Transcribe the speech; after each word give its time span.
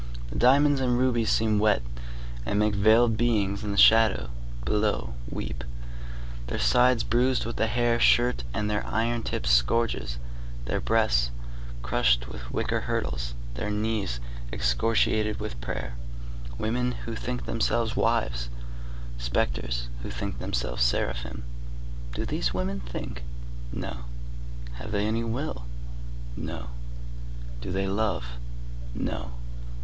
The 0.31 0.39
diamonds 0.39 0.81
and 0.81 0.97
rubies 0.97 1.29
seem 1.29 1.59
wet, 1.59 1.83
and 2.43 2.57
make 2.57 2.73
veiled 2.73 3.17
beings 3.17 3.63
in 3.63 3.71
the 3.71 3.77
shadow 3.77 4.31
below 4.65 5.13
weep, 5.29 5.63
their 6.47 6.57
sides 6.57 7.03
bruised 7.03 7.45
with 7.45 7.57
the 7.57 7.67
hair 7.67 7.99
shirt 7.99 8.43
and 8.51 8.67
their 8.67 8.83
iron 8.87 9.21
tipped 9.21 9.45
scourges, 9.45 10.17
their 10.65 10.79
breasts 10.79 11.29
crushed 11.83 12.27
with 12.27 12.51
wicker 12.51 12.79
hurdles, 12.79 13.35
their 13.53 13.69
knees 13.69 14.19
excoriated 14.51 15.39
with 15.39 15.61
prayer; 15.61 15.93
women 16.57 16.93
who 17.05 17.13
think 17.15 17.45
themselves 17.45 17.95
wives, 17.95 18.49
spectres 19.19 19.87
who 20.01 20.09
think 20.09 20.39
themselves 20.39 20.83
seraphim. 20.83 21.43
Do 22.15 22.25
these 22.25 22.55
women 22.55 22.79
think? 22.79 23.21
No. 23.71 23.97
Have 24.79 24.93
they 24.93 25.05
any 25.05 25.23
will? 25.23 25.65
No. 26.35 26.69
Do 27.61 27.71
they 27.71 27.85
love? 27.85 28.25
No. 28.95 29.33